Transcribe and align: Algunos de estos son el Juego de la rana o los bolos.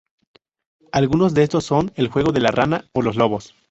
Algunos 0.91 1.35
de 1.35 1.43
estos 1.43 1.63
son 1.63 1.91
el 1.93 2.07
Juego 2.07 2.31
de 2.31 2.41
la 2.41 2.49
rana 2.49 2.89
o 2.91 3.03
los 3.03 3.17
bolos. 3.17 3.53